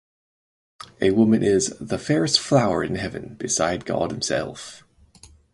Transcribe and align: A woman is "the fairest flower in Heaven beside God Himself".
A 0.99 1.11
woman 1.11 1.43
is 1.43 1.75
"the 1.79 1.99
fairest 1.99 2.39
flower 2.39 2.83
in 2.83 2.95
Heaven 2.95 3.35
beside 3.37 3.85
God 3.85 4.09
Himself". 4.09 4.83